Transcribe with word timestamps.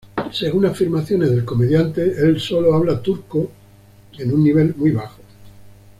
Según 0.31 0.65
afirmaciones 0.65 1.29
del 1.29 1.45
comediante 1.45 2.01
el 2.01 2.39
solo 2.39 2.73
habla 2.73 3.03
turco 3.03 3.51
en 4.17 4.33
un 4.33 4.43
nivel 4.43 4.73
muy 4.75 4.89
bajo. 4.89 5.21